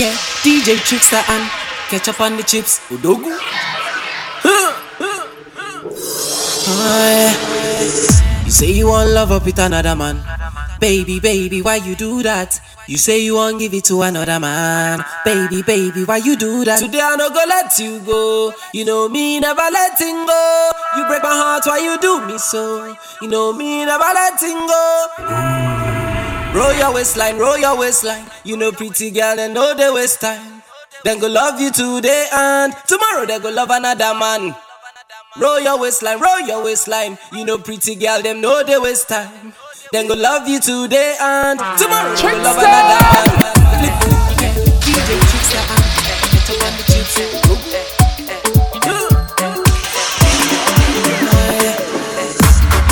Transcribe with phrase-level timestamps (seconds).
[0.00, 1.44] Yeah, DJ Trixta and
[1.90, 2.80] ketchup on the chips.
[2.88, 3.36] Udogu.
[6.66, 8.44] oh, yeah.
[8.46, 10.24] You say you want love up with another man.
[10.80, 12.58] Baby, baby, why you do that?
[12.88, 15.04] You say you won't give it to another man.
[15.22, 16.78] Baby, baby, why you do that?
[16.78, 18.54] Today I no go let you go.
[18.72, 20.70] You know me never letting go.
[20.96, 22.96] You break my heart, why you do me so?
[23.20, 25.69] You know me never letting go.
[26.54, 28.24] Roll your waistline, roll your waistline.
[28.44, 30.62] You know, pretty girl, and know they waste time.
[31.04, 34.54] Then go love you today and tomorrow they go love another man.
[35.38, 37.16] Roll your waistline, roll your waistline.
[37.32, 39.54] You know, pretty girl, them know they waste time.
[39.92, 43.00] Then go love you today and tomorrow they go love another
[43.40, 44.70] man.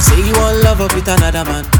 [0.01, 1.78] Say you want love up with another man.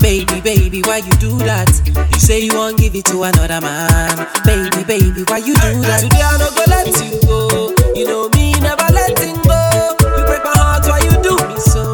[0.00, 1.68] Baby, baby, why you do that?
[2.12, 4.16] You say you won't give it to another man.
[4.44, 6.00] Baby, baby, why you do that?
[6.00, 7.74] Today I no go let you go.
[7.94, 9.60] You know me, never letting go.
[10.00, 11.92] You break my heart, why you do me so?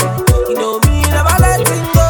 [0.49, 2.07] You know me, never letting go.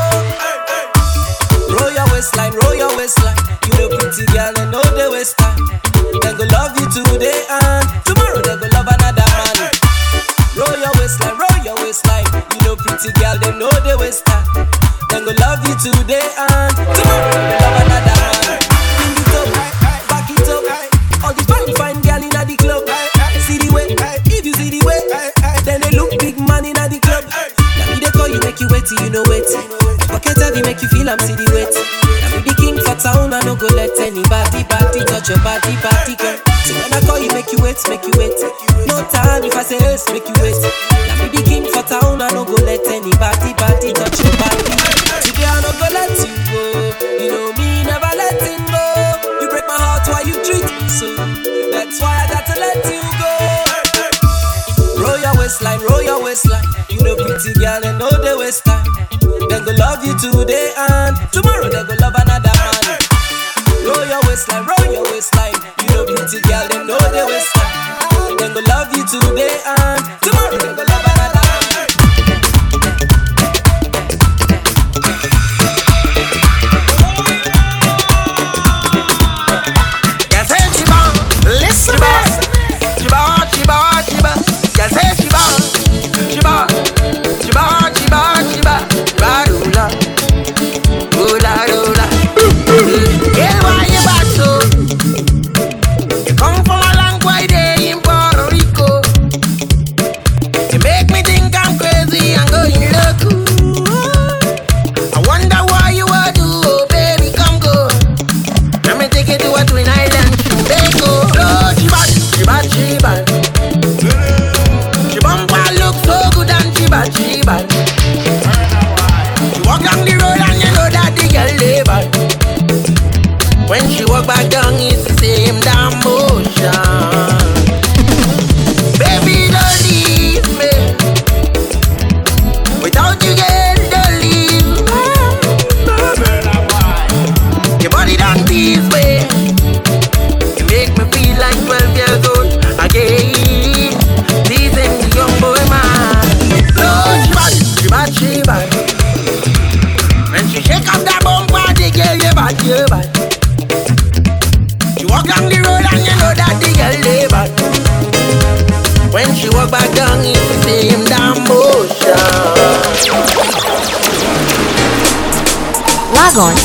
[1.74, 3.36] Roll your waistline, roll your waistline.
[3.64, 5.58] You the pretty girl and know the waistline.
[6.20, 7.40] Then go love you today.
[7.48, 7.65] Ah.
[15.78, 17.15] today and tomorrow.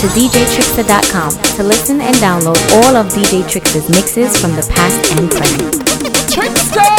[0.01, 3.47] to DJTrixta.com to listen and download all of DJ
[3.91, 6.91] mixes from the past and present.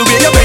[0.00, 0.37] I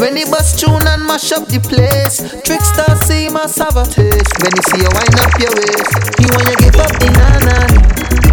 [0.00, 4.32] When the bus tune and mash up the place Trixta see a taste.
[4.40, 7.68] When you see you wind up your waist He want you give up the nana.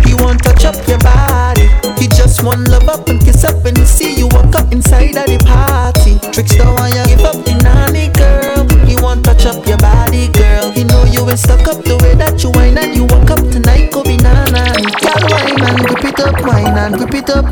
[0.07, 1.67] He want to touch up your body.
[1.99, 5.19] He just want love up and kiss up When he see you walk up inside
[5.19, 6.15] of the party.
[6.31, 8.63] Trixta want you give up the nanny girl?
[8.87, 10.71] He want to touch up your body girl.
[10.71, 13.43] He know you ain't stuck up the way that you whine And you walk up
[13.43, 14.71] tonight go be nana.
[15.03, 17.43] Girl wine and grip it up, wine and grip it up.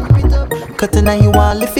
[0.79, 1.74] Cause tonight you want lift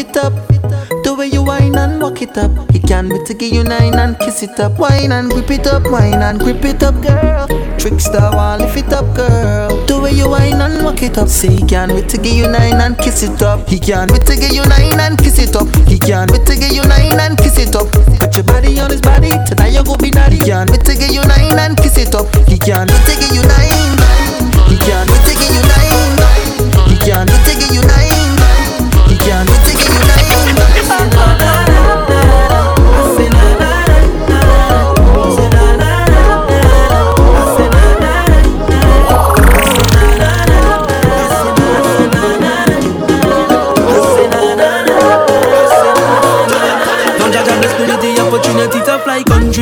[2.46, 2.72] up.
[2.72, 4.78] He can't wait to give you nine and kiss it up.
[4.78, 7.48] Wine and grip it up, wine and grip it up, girl.
[7.82, 9.70] Trixta want lift it up, girl.
[9.86, 11.28] The way you whine and walk it up.
[11.28, 13.68] Say he can't wait to give you nine and kiss it up.
[13.68, 15.68] He can't wait to give you nine and kiss it up.
[15.88, 17.88] He can't wait to give you nine and kiss it up.
[18.20, 19.32] Put your body on his body.
[19.46, 20.38] Tonight you go be naughty.
[20.38, 22.28] He can't wait to give you nine and kiss it up.
[22.48, 23.98] He can't wait to give you nine.
[24.70, 26.18] He can't wait to give you nine.
[26.90, 28.38] He can't wait to you nine.
[29.10, 29.55] He can't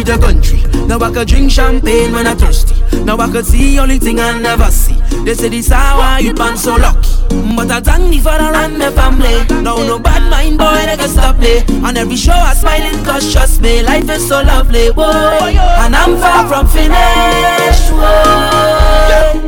[0.04, 0.62] fly country country.
[0.88, 2.76] Now I could drink champagne when I thirsty.
[3.04, 4.96] Now I could see only thing I never see.
[5.24, 7.10] They say this how I you been so lucky.
[7.56, 9.46] But I thank me for the run the family.
[9.62, 11.64] Now no bad mind boy they can stop me.
[11.86, 14.90] On every show I smiling cause trust me life is so lovely.
[14.92, 15.06] Whoa.
[15.08, 17.92] And I'm far from finished.
[17.92, 19.40] Whoa.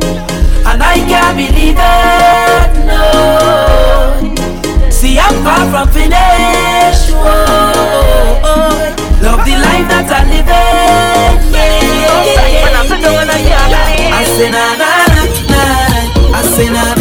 [0.66, 2.72] And I can't believe it.
[2.86, 3.00] No.
[4.90, 7.10] See, I'm far from finished.
[7.12, 9.05] Whoa.
[9.26, 11.50] Love the life that I live in.
[11.50, 12.66] Yeah.
[14.18, 15.62] I say na na na na.
[16.38, 16.95] I say na.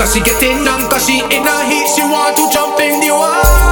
[0.00, 3.10] Cause she getting numb, cause she in a heat, she want to jump in the
[3.12, 3.69] water.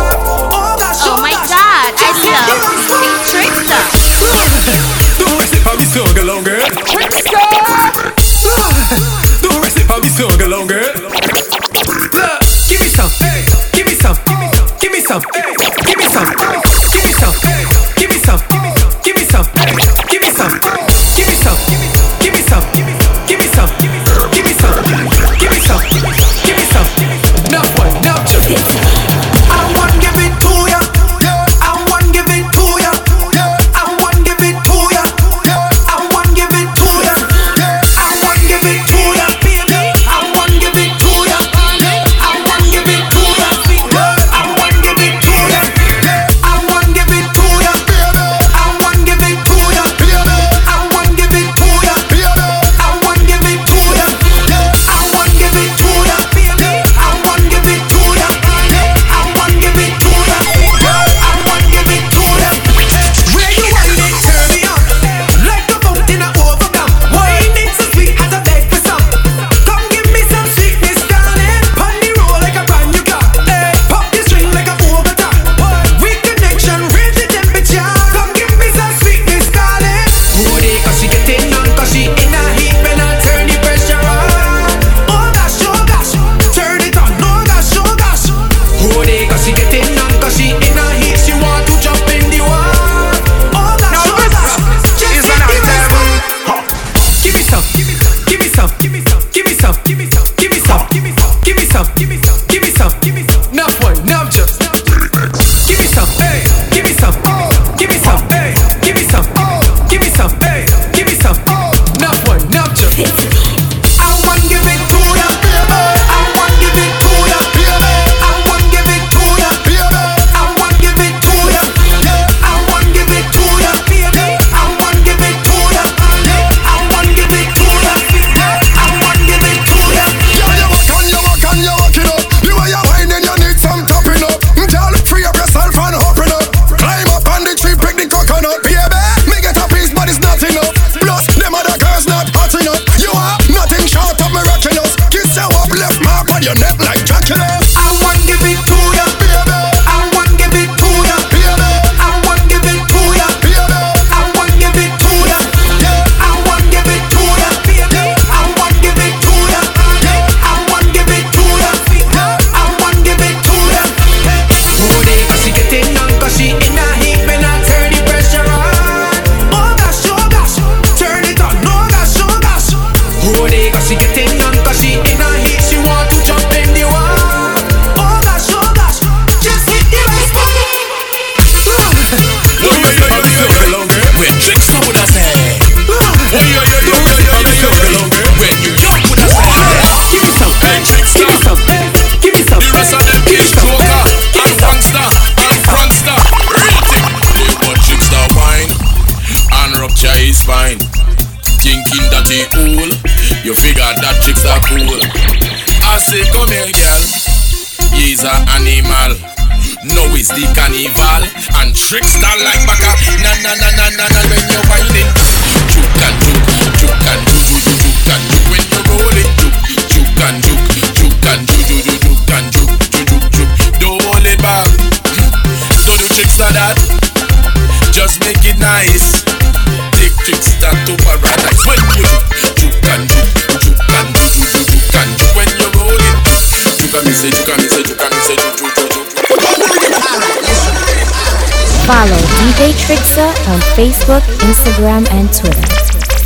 [241.89, 245.65] Follow DJ Trixta on Facebook, Instagram, and Twitter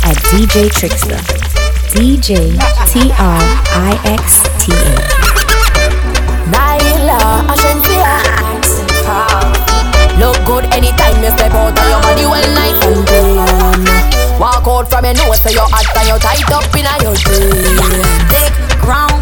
[0.03, 1.15] at DJ Trixta.
[1.95, 2.51] DJ
[2.91, 3.39] T R
[3.71, 5.23] I X T A.
[10.19, 12.75] Look good anytime you step out of your body, well, night.
[12.83, 14.39] and.
[14.39, 17.15] Walk out from your nose, so you're hot and you're tied up in a your
[17.15, 17.79] jeans.
[18.29, 19.12] Take ground.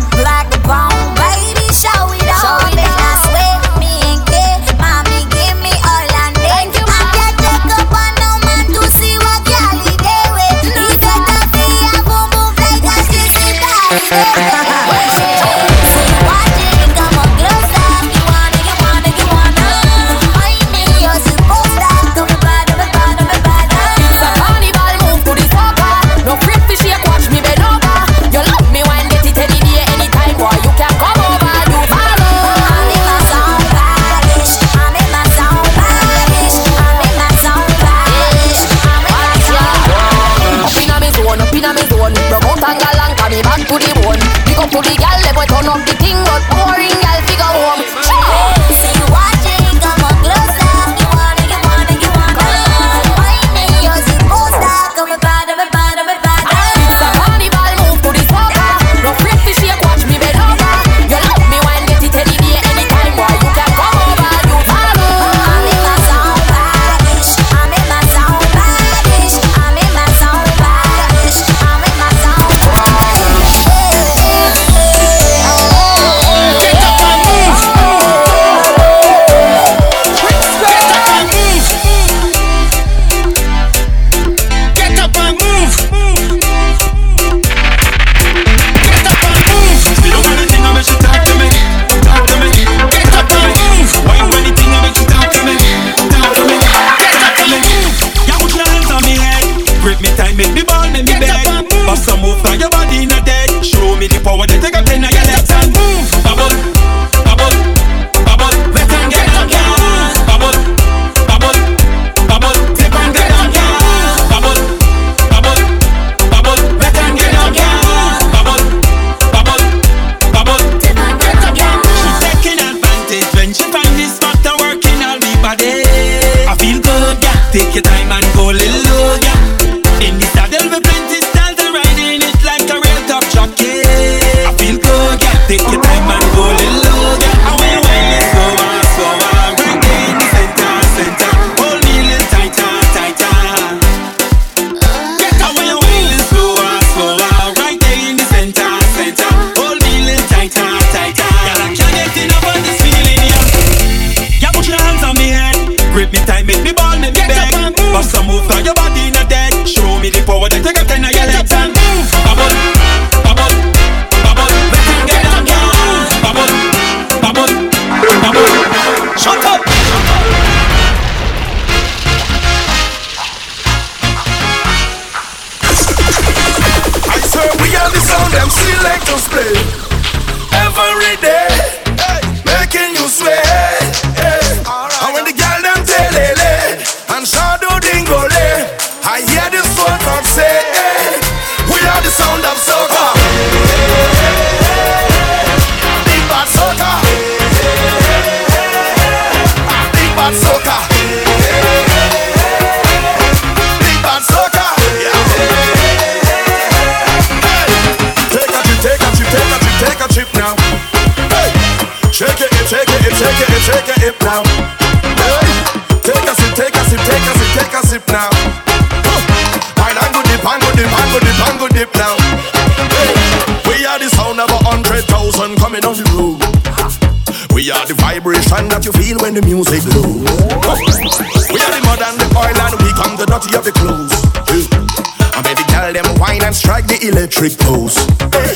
[236.62, 237.98] Strike the electric pose.
[238.30, 238.54] Hey,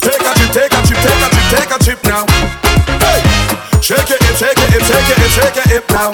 [0.00, 2.24] take a trip, take a trip, take a trip, take a trip now.
[3.04, 3.20] Hey,
[3.84, 6.08] shake it, shake it, shake it, shake it, hip now.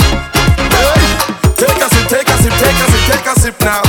[0.75, 0.99] Hey,
[1.55, 3.83] take a sip, take a sip, take a sip, take a sip now.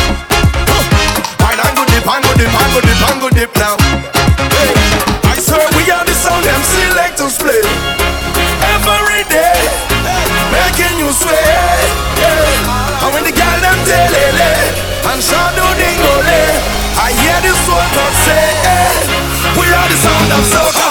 [1.52, 3.76] And go dip, and go dip, and go dip, and go dip now.
[4.54, 4.74] Hey,
[5.26, 7.62] I swear we are the sound them selectors play
[8.74, 9.58] every day,
[10.54, 11.58] making you sway.
[12.22, 13.02] Yeah.
[13.02, 16.71] And when the girl them telele eh, and shadow dingole, eh.
[16.71, 16.71] I
[19.60, 20.91] we are the sound of soca.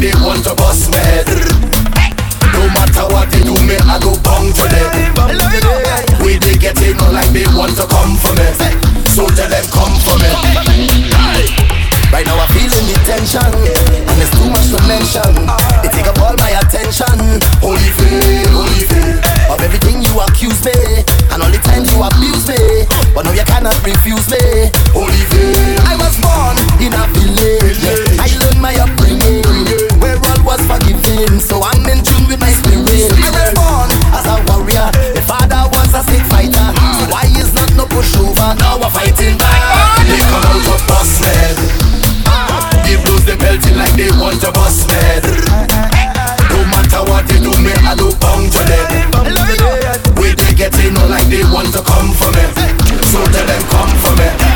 [0.00, 1.26] They want to bust med.
[2.54, 4.90] No matter what they do, me I go bong to them.
[6.22, 8.46] We they get in like they want to come for me.
[9.14, 10.30] So tell them come for me.
[12.12, 15.28] Right now I'm feeling the tension And it's too much to mention
[15.84, 17.20] They take up all my attention
[17.60, 19.20] Holy faith, holy faith
[19.52, 23.44] Of everything you accuse me And all the times you abuse me But now you
[23.44, 25.37] cannot refuse me Holy faith
[43.98, 45.24] they want to bust med
[46.50, 49.10] No matter what they do me I do bong to them.
[50.20, 52.44] We they get in like they want to come for me.
[53.10, 54.47] So tell them come for me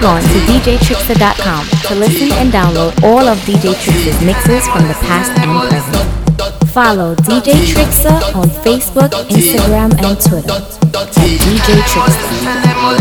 [0.00, 4.94] Log on to djtrixta.com to listen and download all of DJ Trixta's mixes from the
[5.02, 6.06] past and present.
[6.70, 10.62] Follow DJ Trixta on Facebook, Instagram, and Twitter at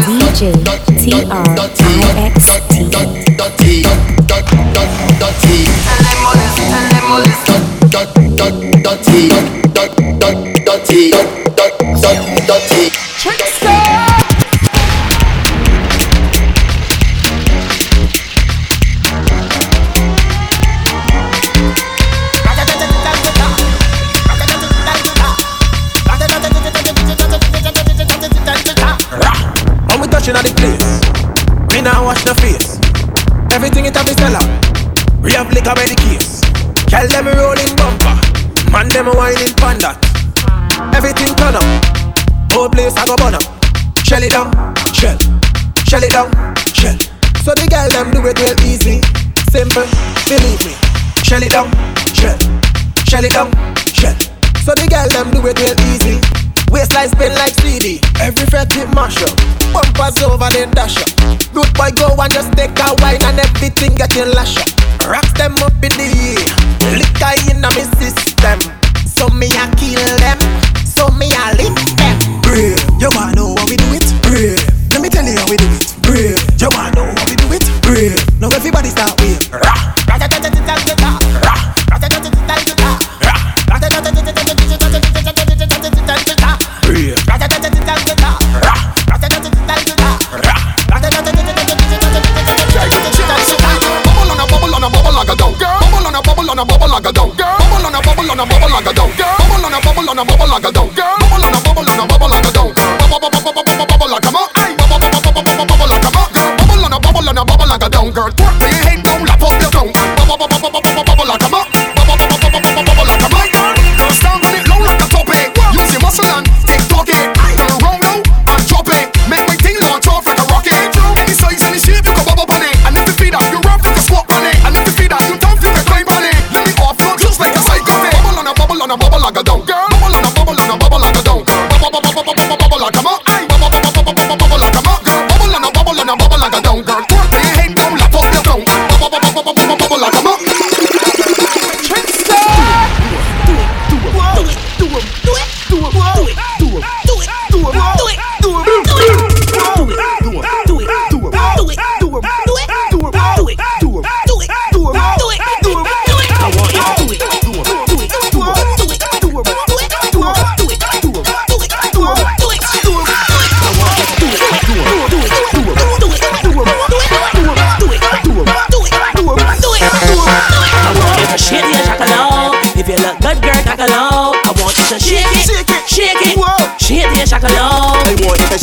[0.10, 0.42] DJ.
[0.42, 0.42] DJ
[1.04, 1.48] T R I
[2.34, 2.36] X
[2.68, 2.74] T.
[32.28, 32.76] the face.
[33.56, 34.20] Everything it have is.
[35.24, 36.44] We have liquor by the case.
[36.92, 38.16] Tell them rolling bumper,
[38.68, 39.96] man them a whining panda.
[40.92, 41.64] Everything turn up,
[42.52, 43.48] whole place I go burn up.
[44.04, 44.52] Shell it down,
[44.92, 45.16] shell,
[45.88, 46.28] shell it down,
[46.76, 47.00] shell.
[47.48, 49.00] So the girl them do it real easy,
[49.48, 49.88] simple,
[50.28, 50.76] believe me.
[51.24, 51.72] Shell it down,
[52.12, 52.36] shell,
[53.08, 53.48] shell it down,
[53.96, 54.16] shell.
[54.68, 56.20] So the girl them do it real easy.
[56.72, 58.02] Waistline spin like CD.
[58.20, 59.36] Every fret it mash up.
[59.74, 61.10] Bumpers over then dash up.
[61.54, 64.70] Root boy go and just take a wine and everything getting lash up.
[65.08, 66.37] Rocks them up in the air.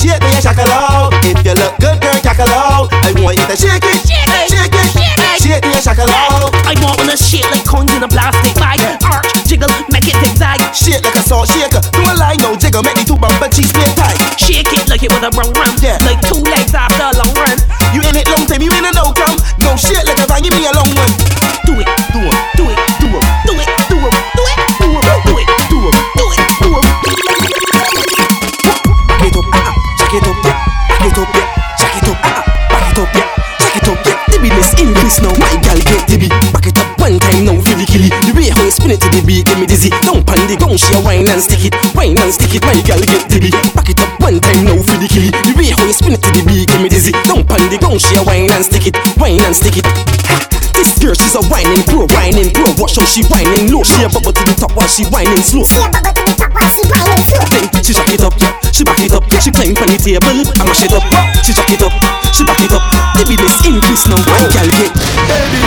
[0.05, 1.17] shake your shackle out.
[1.25, 2.93] If you look good, girl, shakalow.
[2.93, 5.81] I want you to shake it, shake it, shake it, shake, it.
[5.81, 6.09] shake your.
[6.69, 8.81] I want you to shake like coins in a plastic bag.
[9.09, 10.61] Arch, jiggle, make it zigzag.
[10.77, 11.81] Shake like a salt shaker.
[11.97, 14.21] Do a line, no jiggle, make me two bumper cheeks stay tight.
[14.37, 15.97] Shake it like it was a run run, yeah.
[16.05, 17.57] like two legs after a long run.
[17.97, 19.37] You in it long time, you in a no come.
[19.64, 21.24] No shit like a van, give me a long one.
[39.85, 40.01] busy.
[40.05, 41.75] Don't panic, don't share wine and stick it.
[41.94, 43.51] Wine and stick it, my girl get dizzy.
[43.77, 45.31] Back it up one time now for the killy.
[45.31, 47.12] The way how you spin it to the beat, give me dizzy.
[47.29, 48.97] Don't panic, don't share wine and stick it.
[49.20, 49.87] Wine and stick it.
[50.75, 52.66] This girl, she's a whining pro, whining pro.
[52.81, 53.85] Watch how she whining low.
[53.85, 55.64] She a bubble to the top while she whining slow.
[55.64, 57.44] She a bubble to the top while she whining slow.
[57.53, 58.35] Then she jack it up,
[58.73, 61.05] she back it up, she climb on the table and mash it up.
[61.44, 61.94] She jack it up,
[62.33, 62.85] she back it up.
[63.20, 64.92] baby this is increase now, my girl get.
[65.29, 65.63] Baby.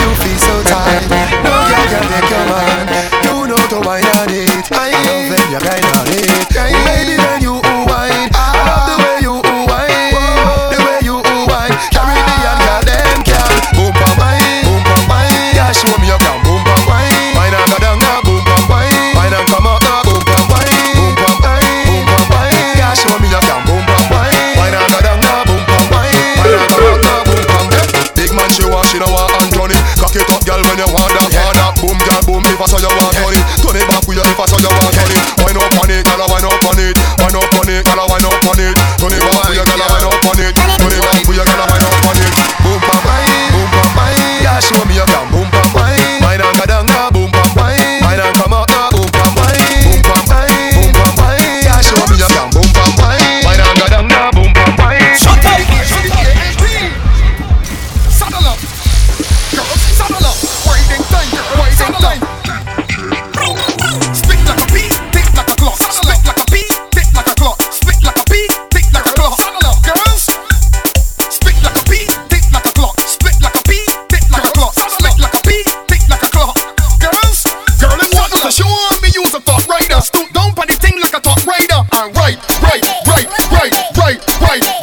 [84.40, 84.77] Right.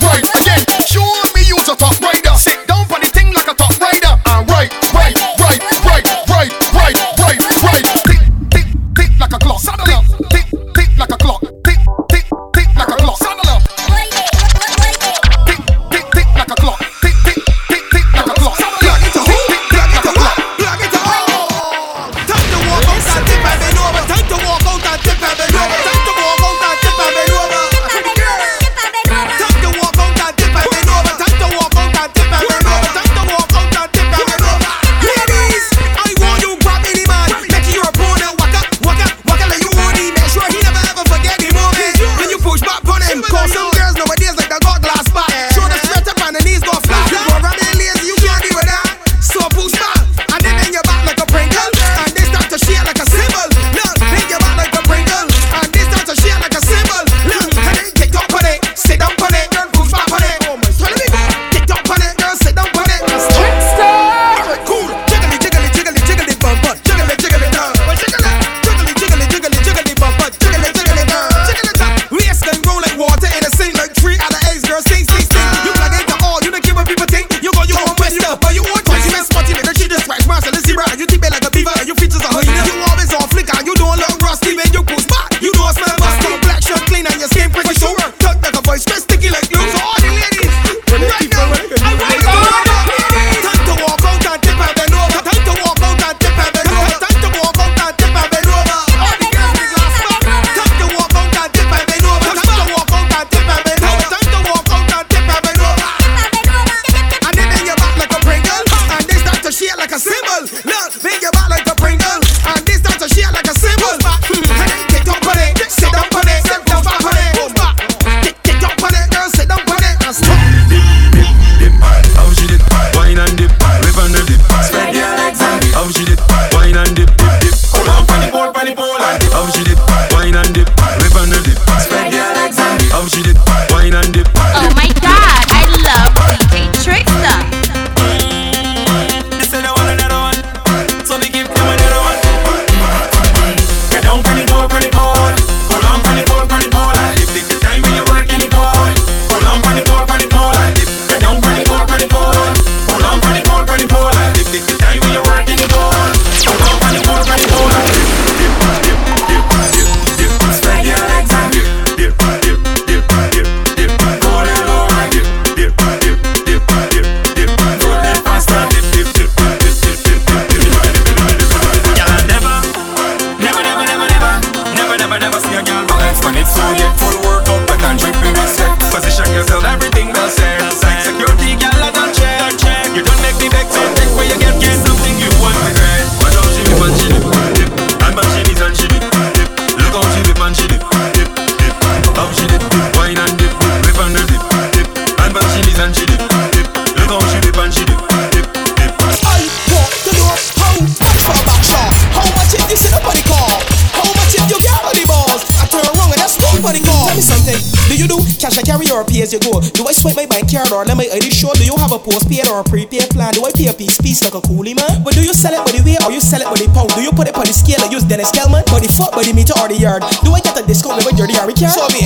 [221.57, 221.69] Yeah.
[221.69, 222.04] So me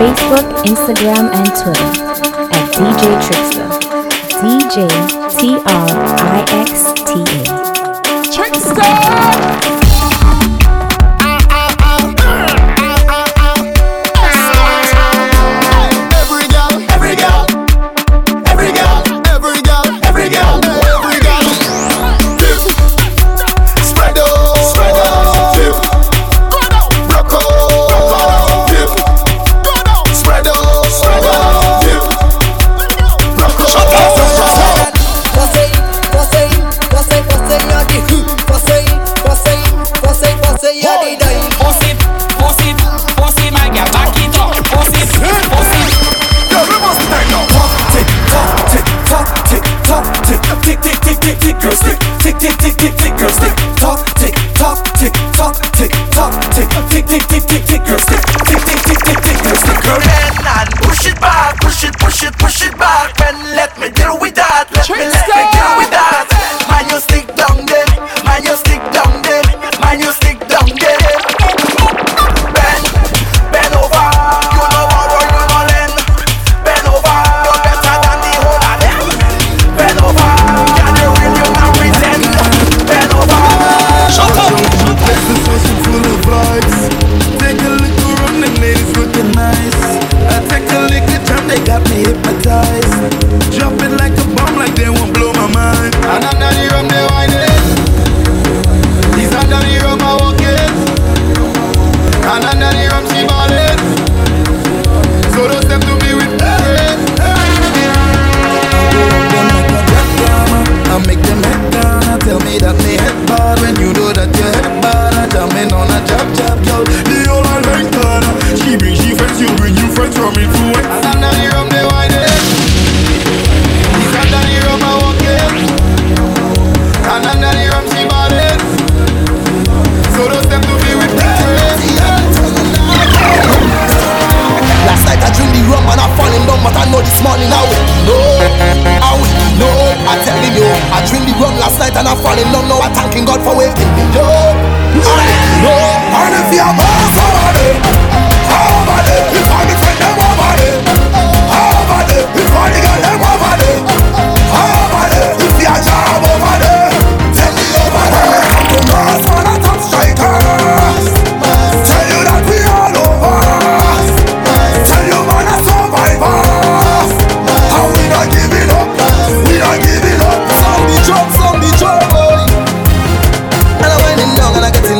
[0.00, 1.90] Facebook, Instagram, and Twitter
[2.56, 3.66] at DJ Trixta.
[4.40, 4.88] DJ
[5.38, 7.44] T R I X T A.
[8.32, 9.89] Trixta!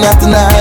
[0.01, 0.60] nothing I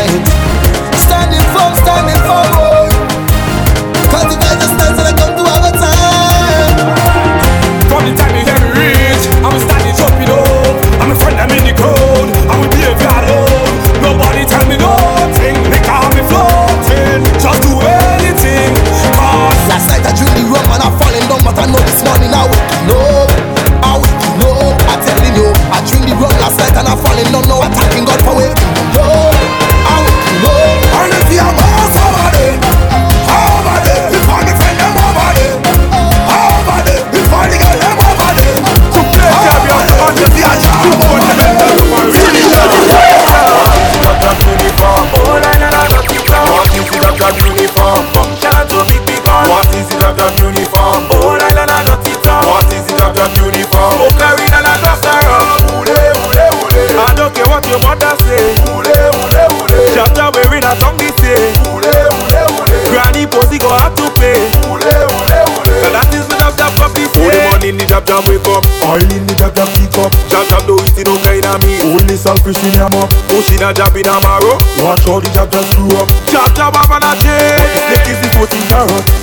[72.49, 73.13] twisting them up.
[73.29, 74.57] Oh, she not in a arrow.
[74.81, 76.09] Watch how the jab just blew up.
[76.25, 77.37] Jab jab up on a chain.
[77.61, 78.65] What the snake is the floating?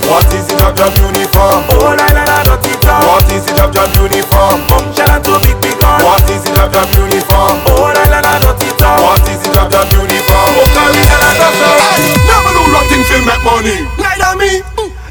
[0.07, 1.67] What is the jab jab uniform?
[1.75, 3.03] Oh la la la, not it up.
[3.03, 4.63] What is the jab jab uniform?
[4.71, 6.07] Come shout to big big gun.
[6.07, 7.67] What is the jab jab uniform?
[7.67, 9.03] Oh la la la, not it up.
[9.03, 10.51] What is the jab jab uniform?
[10.63, 11.43] Oh carry the land
[12.31, 13.79] Never do nothing to make money.
[13.99, 14.63] Neither me.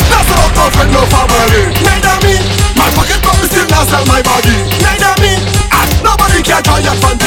[0.07, 1.67] That's how come with no family.
[1.83, 2.39] Neither me.
[2.79, 4.55] My pocket promise still not sell my body.
[4.79, 5.35] Neither me.
[5.67, 7.24] And nobody can try and fund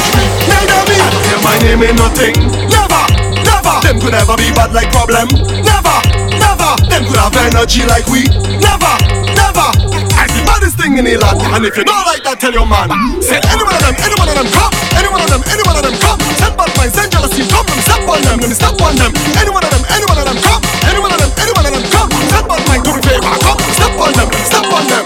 [1.49, 2.37] my name ain't nothing.
[2.69, 3.03] Never,
[3.41, 3.75] never.
[3.81, 5.25] Them could ever be bad like problem.
[5.65, 5.97] Never,
[6.37, 6.71] never.
[6.85, 8.29] Them could have energy like we.
[8.61, 8.93] Never,
[9.33, 9.67] never.
[10.13, 11.41] I'm the baddest thing in the land.
[11.49, 12.93] And if you don't like that, tell your man.
[13.25, 14.73] Say any one of them, any one of them come.
[14.93, 16.19] Any one of them, any one of them come.
[16.37, 17.79] Send bad minds, send jealousy from them.
[17.81, 19.11] Step on them, let me step on them.
[19.41, 20.61] Any one of them, any one of them come.
[20.85, 22.09] Any one of them, any one of them come.
[22.29, 23.57] Send bad minds, do me favor, come.
[23.73, 25.03] Step on them, step on them.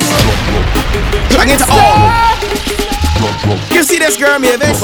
[1.31, 2.32] Drag it all.
[3.71, 4.79] You see this girl, me Mavis?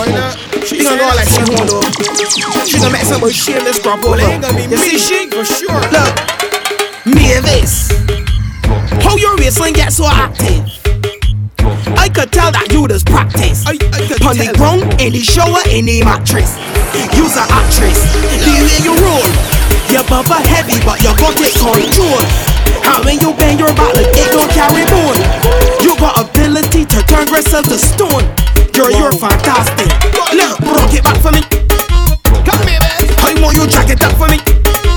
[0.67, 1.79] She gonna go like she want to.
[2.65, 4.19] She gonna make some shameless crop over.
[4.19, 5.81] You see she for sure.
[5.91, 6.13] Look,
[7.05, 7.91] me Mavis,
[9.03, 10.65] how your waistline get so active?
[11.97, 13.65] I could tell that you just practice.
[13.67, 16.55] I, I On the ground, in the shower, in the mattress.
[17.15, 17.99] You's an actress.
[18.43, 19.27] The way you roll,
[19.91, 22.58] your bumper heavy, but you got it control.
[22.89, 25.21] And when you bend your like it don't carry bone.
[25.81, 28.25] You got ability to turn yourself to stone.
[28.73, 29.87] Girl, you're fantastic.
[30.33, 31.41] Look, rock it back for me.
[32.45, 32.99] Come here, man.
[33.21, 34.88] I want you jack it up for me.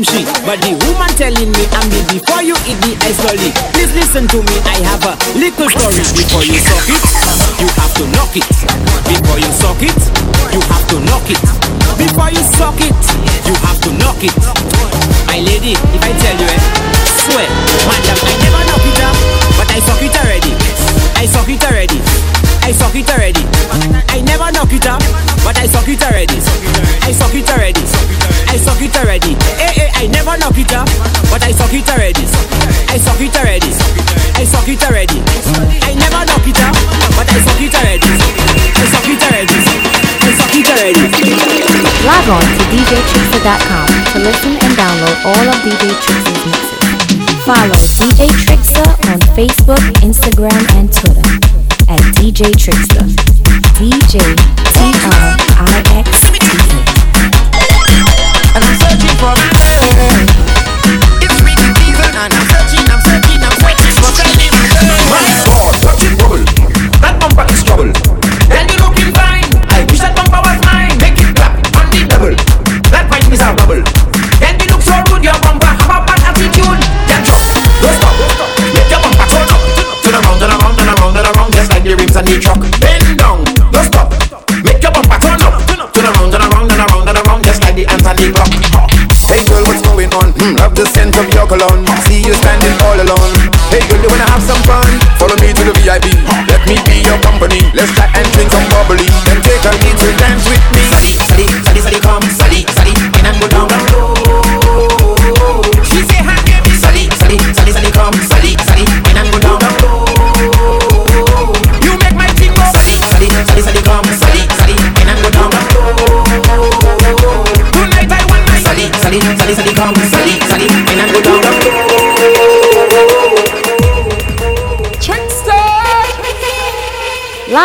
[0.00, 0.24] From she.
[0.48, 3.52] But the woman telling me I'm the before you eat the ice lolly.
[3.76, 6.00] Please listen to me, I have a little story.
[6.16, 7.04] Before you suck it,
[7.60, 8.48] you have to knock it.
[9.04, 10.00] Before you suck it,
[10.52, 11.42] you have to knock it.
[12.00, 12.96] Before you suck it,
[13.44, 14.36] you have to knock it.
[15.28, 16.62] My lady, if I tell you eh,
[17.28, 17.48] swear,
[17.84, 19.16] madam, I never knock it up,
[19.60, 20.52] but I suck it already.
[21.16, 22.39] I suck it already.
[22.62, 23.44] I suck it already.
[24.08, 25.02] I never knock it up,
[25.44, 26.38] but I suck it already.
[27.02, 27.82] I suck it already.
[28.50, 29.34] I suck it already.
[29.58, 30.88] Eh eh, I never knock it up,
[31.30, 32.24] but I suck it already.
[32.90, 33.72] I suck it already.
[34.36, 35.20] I suck it already.
[35.86, 36.76] I never knock it up,
[37.16, 38.10] but I suck it already.
[38.10, 39.58] I suck it already.
[40.20, 41.04] I suck it already.
[42.04, 46.80] Log on to djtrixta.com to listen and download all of DJ Trixta's mixes.
[47.44, 51.59] Follow DJ Trixta on Facebook, Instagram, and Twitter
[51.90, 53.02] at DJ Trixta.
[53.74, 54.20] DJ
[54.74, 56.89] T R I X T A.
[91.28, 91.99] love the scent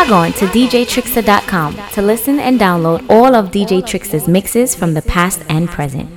[0.05, 5.01] Log on to djtrixta.com to listen and download all of DJ Trixta's mixes from the
[5.01, 6.07] past and present.